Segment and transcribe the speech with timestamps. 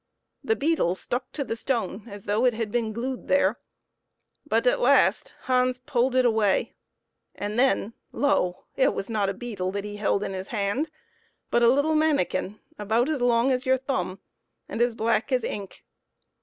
[0.43, 3.59] The beetle stuck to the stone as though it had been glued there,
[4.47, 6.73] but, at last, Hans pulled it away;
[7.37, 8.63] then lo!
[8.75, 10.89] it was not a beetle that he held in his hand,
[11.51, 14.19] but a little manikin about as long as your thumb
[14.67, 15.85] and as black as ink.